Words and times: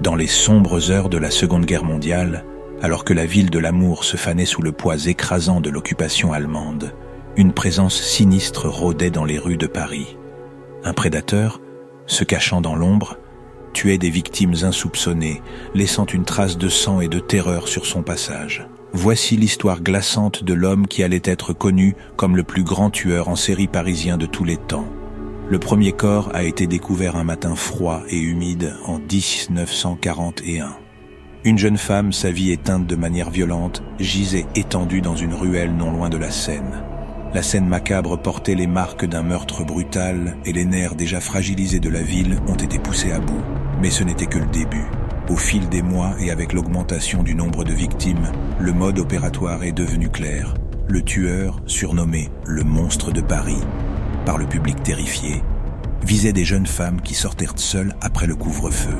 Dans 0.00 0.14
les 0.14 0.28
sombres 0.28 0.92
heures 0.92 1.08
de 1.08 1.18
la 1.18 1.30
Seconde 1.30 1.66
Guerre 1.66 1.84
mondiale, 1.84 2.44
alors 2.80 3.04
que 3.04 3.12
la 3.12 3.26
ville 3.26 3.50
de 3.50 3.58
l'amour 3.58 4.04
se 4.04 4.16
fanait 4.16 4.44
sous 4.44 4.62
le 4.62 4.70
poids 4.70 5.06
écrasant 5.06 5.60
de 5.60 5.70
l'occupation 5.70 6.32
allemande, 6.32 6.94
une 7.36 7.52
présence 7.52 8.00
sinistre 8.00 8.68
rôdait 8.68 9.10
dans 9.10 9.24
les 9.24 9.38
rues 9.38 9.56
de 9.56 9.66
Paris. 9.66 10.16
Un 10.84 10.92
prédateur, 10.92 11.60
se 12.06 12.22
cachant 12.22 12.60
dans 12.60 12.76
l'ombre, 12.76 13.16
tuait 13.72 13.98
des 13.98 14.10
victimes 14.10 14.54
insoupçonnées, 14.62 15.42
laissant 15.74 16.06
une 16.06 16.24
trace 16.24 16.58
de 16.58 16.68
sang 16.68 17.00
et 17.00 17.08
de 17.08 17.18
terreur 17.18 17.66
sur 17.66 17.84
son 17.84 18.02
passage. 18.02 18.68
Voici 18.92 19.36
l'histoire 19.36 19.80
glaçante 19.80 20.44
de 20.44 20.54
l'homme 20.54 20.86
qui 20.86 21.02
allait 21.02 21.20
être 21.24 21.52
connu 21.52 21.96
comme 22.16 22.36
le 22.36 22.44
plus 22.44 22.62
grand 22.62 22.90
tueur 22.90 23.28
en 23.28 23.36
série 23.36 23.66
parisien 23.66 24.16
de 24.16 24.26
tous 24.26 24.44
les 24.44 24.56
temps. 24.56 24.88
Le 25.50 25.58
premier 25.58 25.92
corps 25.92 26.30
a 26.34 26.42
été 26.42 26.66
découvert 26.66 27.16
un 27.16 27.24
matin 27.24 27.54
froid 27.54 28.02
et 28.10 28.18
humide 28.18 28.74
en 28.84 28.98
1941. 28.98 30.76
Une 31.44 31.56
jeune 31.56 31.78
femme, 31.78 32.12
sa 32.12 32.30
vie 32.30 32.52
éteinte 32.52 32.86
de 32.86 32.96
manière 32.96 33.30
violente, 33.30 33.82
gisait 33.98 34.44
étendue 34.54 35.00
dans 35.00 35.16
une 35.16 35.32
ruelle 35.32 35.74
non 35.74 35.90
loin 35.90 36.10
de 36.10 36.18
la 36.18 36.30
Seine. 36.30 36.82
La 37.32 37.42
scène 37.42 37.66
macabre 37.66 38.20
portait 38.20 38.56
les 38.56 38.66
marques 38.66 39.06
d'un 39.06 39.22
meurtre 39.22 39.64
brutal 39.64 40.36
et 40.44 40.52
les 40.52 40.66
nerfs 40.66 40.96
déjà 40.96 41.18
fragilisés 41.18 41.80
de 41.80 41.88
la 41.88 42.02
ville 42.02 42.40
ont 42.46 42.54
été 42.54 42.78
poussés 42.78 43.12
à 43.12 43.18
bout. 43.18 43.42
Mais 43.80 43.90
ce 43.90 44.04
n'était 44.04 44.26
que 44.26 44.38
le 44.38 44.46
début. 44.46 44.86
Au 45.30 45.36
fil 45.36 45.70
des 45.70 45.82
mois 45.82 46.14
et 46.20 46.30
avec 46.30 46.52
l'augmentation 46.52 47.22
du 47.22 47.34
nombre 47.34 47.64
de 47.64 47.72
victimes, 47.72 48.32
le 48.60 48.72
mode 48.74 48.98
opératoire 48.98 49.64
est 49.64 49.72
devenu 49.72 50.10
clair. 50.10 50.52
Le 50.88 51.00
tueur, 51.00 51.62
surnommé 51.64 52.28
le 52.44 52.64
monstre 52.64 53.12
de 53.12 53.20
Paris, 53.22 53.62
par 54.28 54.36
le 54.36 54.44
public 54.44 54.82
terrifié, 54.82 55.42
visait 56.02 56.34
des 56.34 56.44
jeunes 56.44 56.66
femmes 56.66 57.00
qui 57.00 57.14
sortaient 57.14 57.46
seules 57.56 57.94
après 58.02 58.26
le 58.26 58.36
couvre-feu. 58.36 58.98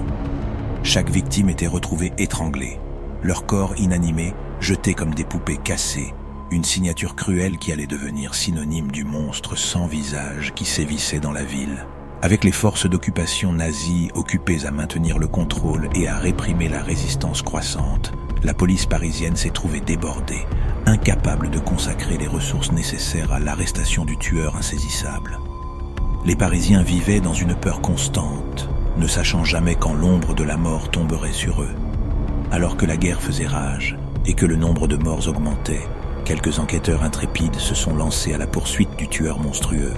Chaque 0.83 1.11
victime 1.11 1.51
était 1.51 1.67
retrouvée 1.67 2.15
étranglée, 2.17 2.81
leur 3.23 3.45
corps 3.45 3.75
inanimé 3.77 4.33
jeté 4.59 4.95
comme 4.95 5.15
des 5.15 5.25
poupées 5.25 5.59
cassées, 5.59 6.15
une 6.51 6.65
signature 6.65 7.15
cruelle 7.15 7.59
qui 7.59 7.73
allait 7.73 7.87
devenir 7.87 8.35
synonyme 8.35 8.91
du 8.91 9.05
monstre 9.05 9.55
sans 9.55 9.87
visage 9.87 10.55
qui 10.55 10.65
sévissait 10.65 11.21
dans 11.21 11.33
la 11.33 11.45
ville. 11.45 11.85
Avec 12.23 12.43
les 12.43 12.51
forces 12.51 12.89
d'occupation 12.89 13.53
nazies 13.53 14.11
occupées 14.15 14.65
à 14.65 14.71
maintenir 14.71 15.19
le 15.19 15.29
contrôle 15.29 15.91
et 15.95 16.09
à 16.09 16.17
réprimer 16.17 16.71
la 16.71 16.83
résistance 16.83 17.43
croissante, 17.43 18.15
la 18.43 18.55
police 18.55 18.87
parisienne 18.87 19.37
s'est 19.37 19.51
trouvée 19.51 19.81
débordée, 19.81 20.47
incapable 20.89 21.51
de 21.51 21.59
consacrer 21.59 22.17
les 22.17 22.27
ressources 22.27 22.73
nécessaires 22.73 23.33
à 23.33 23.39
l'arrestation 23.39 24.05
du 24.05 24.17
tueur 24.17 24.57
insaisissable. 24.57 25.39
Les 26.25 26.35
Parisiens 26.35 26.83
vivaient 26.83 27.21
dans 27.21 27.35
une 27.35 27.55
peur 27.55 27.81
constante, 27.81 28.69
ne 28.97 29.07
sachant 29.07 29.45
jamais 29.45 29.75
quand 29.75 29.93
l'ombre 29.93 30.35
de 30.35 30.45
la 30.45 30.57
mort 30.57 30.91
tomberait 30.91 31.33
sur 31.33 31.63
eux. 31.63 31.75
Alors 32.51 32.77
que 32.77 32.87
la 32.87 32.97
guerre 32.97 33.21
faisait 33.21 33.47
rage 33.47 33.99
et 34.25 34.33
que 34.33 34.47
le 34.47 34.57
nombre 34.57 34.89
de 34.89 34.97
morts 34.97 35.29
augmentait, 35.29 35.87
quelques 36.25 36.59
enquêteurs 36.59 37.03
intrépides 37.03 37.57
se 37.57 37.75
sont 37.75 37.95
lancés 37.95 38.33
à 38.33 38.39
la 38.39 38.47
poursuite 38.47 38.97
du 38.97 39.09
tueur 39.09 39.39
monstrueux. 39.39 39.95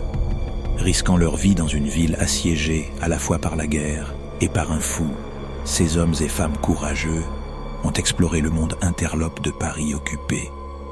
Risquant 0.76 1.16
leur 1.16 1.36
vie 1.36 1.54
dans 1.54 1.68
une 1.68 1.88
ville 1.88 2.16
assiégée 2.18 2.90
à 3.00 3.08
la 3.08 3.18
fois 3.18 3.38
par 3.38 3.54
la 3.54 3.68
guerre 3.68 4.12
et 4.40 4.48
par 4.48 4.72
un 4.72 4.80
fou, 4.80 5.06
ces 5.64 5.98
hommes 5.98 6.14
et 6.20 6.28
femmes 6.28 6.56
courageux 6.56 7.22
ont 7.84 7.92
exploré 7.92 8.40
le 8.40 8.50
monde 8.50 8.76
interlope 8.82 9.40
de 9.40 9.50
Paris 9.50 9.94
occupé, 9.94 10.50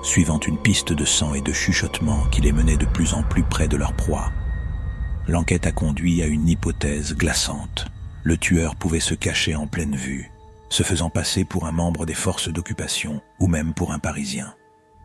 suivant 0.09 0.41
une 0.41 0.59
piste 0.59 0.92
de 0.92 1.05
sang 1.05 1.34
et 1.34 1.42
de 1.42 1.53
chuchotement 1.53 2.25
qui 2.31 2.41
les 2.41 2.53
menait 2.53 2.77
de 2.77 2.87
plus 2.87 3.14
en 3.14 3.23
plus 3.23 3.42
près 3.42 3.69
de 3.69 3.77
leur 3.77 3.92
proie. 3.92 4.33
L'enquête 5.27 5.67
a 5.67 5.73
conduit 5.73 6.23
à 6.23 6.27
une 6.27 6.48
hypothèse 6.48 7.14
glaçante 7.14 7.87
le 8.29 8.36
tueur 8.36 8.77
pouvait 8.77 9.01
se 9.01 9.14
cacher 9.14 9.55
en 9.55 9.67
pleine 9.67 9.97
vue, 9.97 10.31
se 10.69 10.83
faisant 10.83 11.09
passer 11.09 11.45
pour 11.45 11.67
un 11.67 11.73
membre 11.73 12.05
des 12.05 12.13
forces 12.13 12.51
d'occupation 12.51 13.23
ou 13.41 13.46
même 13.46 13.73
pour 13.73 13.91
un 13.91 13.98
Parisien. 13.98 14.55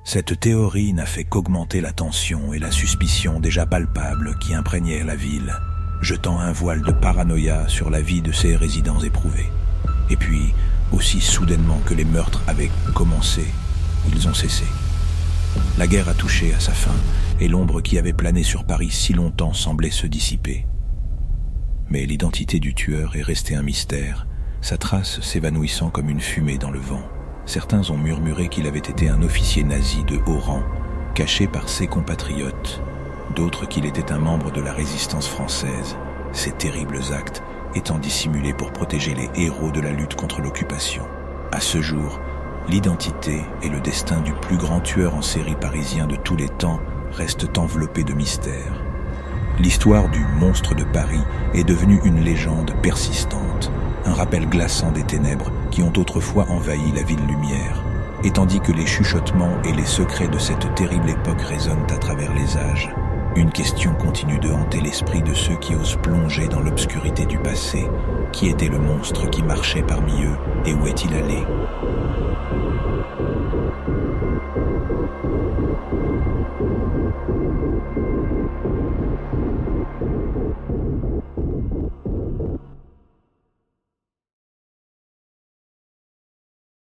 Cette 0.03 0.37
théorie 0.41 0.91
n'a 0.91 1.05
fait 1.05 1.23
qu'augmenter 1.23 1.79
la 1.79 1.93
tension 1.93 2.51
et 2.51 2.59
la 2.59 2.69
suspicion 2.69 3.39
déjà 3.39 3.65
palpables 3.65 4.37
qui 4.39 4.53
imprégnaient 4.53 5.05
la 5.05 5.15
ville, 5.15 5.55
jetant 6.01 6.37
un 6.37 6.51
voile 6.51 6.81
de 6.81 6.91
paranoïa 6.91 7.69
sur 7.69 7.89
la 7.89 8.01
vie 8.01 8.21
de 8.21 8.33
ses 8.33 8.57
résidents 8.57 8.99
éprouvés. 8.99 9.49
Et 10.09 10.17
puis, 10.17 10.53
aussi 10.91 11.21
soudainement 11.21 11.79
que 11.85 11.93
les 11.93 12.03
meurtres 12.03 12.43
avaient 12.47 12.71
commencé, 12.93 13.45
ils 14.13 14.27
ont 14.27 14.33
cessé. 14.33 14.65
La 15.77 15.87
guerre 15.87 16.09
a 16.09 16.13
touché 16.13 16.53
à 16.53 16.59
sa 16.59 16.73
fin, 16.73 16.95
et 17.39 17.47
l'ombre 17.47 17.81
qui 17.81 17.97
avait 17.97 18.13
plané 18.13 18.43
sur 18.43 18.63
Paris 18.63 18.91
si 18.91 19.13
longtemps 19.13 19.53
semblait 19.53 19.91
se 19.91 20.07
dissiper 20.07 20.65
mais 21.93 22.07
l'identité 22.07 22.59
du 22.59 22.73
tueur 22.73 23.15
est 23.15 23.21
restée 23.21 23.55
un 23.55 23.61
mystère, 23.61 24.25
sa 24.61 24.77
trace 24.77 25.21
s'évanouissant 25.21 25.91
comme 25.91 26.09
une 26.09 26.19
fumée 26.19 26.57
dans 26.57 26.71
le 26.71 26.79
vent. 26.79 27.03
Certains 27.45 27.91
ont 27.91 27.97
murmuré 27.97 28.49
qu'il 28.49 28.65
avait 28.65 28.79
été 28.79 29.09
un 29.09 29.21
officier 29.21 29.63
nazi 29.63 30.03
de 30.05 30.17
haut 30.25 30.39
rang, 30.39 30.63
caché 31.13 31.45
par 31.45 31.69
ses 31.69 31.85
compatriotes, 31.85 32.81
d'autres 33.35 33.67
qu'il 33.67 33.85
était 33.85 34.11
un 34.11 34.17
membre 34.17 34.51
de 34.51 34.61
la 34.61 34.73
résistance 34.73 35.27
française, 35.27 35.97
ces 36.31 36.51
terribles 36.51 37.01
actes 37.13 37.43
étant 37.75 37.99
dissimulés 37.99 38.53
pour 38.53 38.71
protéger 38.71 39.13
les 39.13 39.29
héros 39.35 39.69
de 39.69 39.81
la 39.81 39.91
lutte 39.91 40.15
contre 40.15 40.41
l'occupation. 40.41 41.03
À 41.51 41.59
ce 41.59 41.79
jour, 41.79 42.19
l'identité 42.69 43.41
et 43.61 43.69
le 43.69 43.79
destin 43.79 44.21
du 44.21 44.33
plus 44.33 44.57
grand 44.57 44.79
tueur 44.79 45.15
en 45.15 45.21
série 45.21 45.55
parisien 45.55 46.07
de 46.07 46.15
tous 46.15 46.35
les 46.35 46.49
temps 46.49 46.79
restent 47.11 47.57
enveloppés 47.57 48.03
de 48.03 48.13
mystères 48.13 48.83
l'histoire 49.59 50.09
du 50.09 50.25
monstre 50.39 50.75
de 50.75 50.83
Paris 50.83 51.21
est 51.53 51.63
devenue 51.63 52.01
une 52.03 52.21
légende 52.21 52.73
persistante, 52.81 53.71
un 54.05 54.13
rappel 54.13 54.47
glaçant 54.47 54.91
des 54.91 55.03
ténèbres 55.03 55.51
qui 55.71 55.83
ont 55.83 55.93
autrefois 55.95 56.45
envahi 56.49 56.91
la 56.91 57.03
ville 57.03 57.25
lumière. 57.27 57.83
Et 58.23 58.31
tandis 58.31 58.61
que 58.61 58.71
les 58.71 58.85
chuchotements 58.85 59.61
et 59.65 59.73
les 59.73 59.85
secrets 59.85 60.27
de 60.27 60.39
cette 60.39 60.73
terrible 60.75 61.09
époque 61.09 61.41
résonnent 61.41 61.87
à 61.89 61.97
travers 61.97 62.33
les 62.33 62.57
âges, 62.57 62.89
une 63.35 63.51
question 63.51 63.93
continue 63.95 64.37
de 64.37 64.51
hanter 64.51 64.79
l'esprit 64.79 65.21
de 65.23 65.33
ceux 65.33 65.55
qui 65.55 65.75
osent 65.75 65.97
plonger 65.97 66.47
dans 66.47 66.59
l'obscurité 66.59 67.25
du 67.25 67.37
passé. 67.39 67.89
Qui 68.31 68.49
était 68.49 68.69
le 68.69 68.77
monstre 68.77 69.29
qui 69.29 69.41
marchait 69.41 69.83
parmi 69.83 70.23
eux 70.23 70.37
et 70.65 70.73
où 70.73 70.85
est-il 70.85 71.13
allé? 71.15 71.43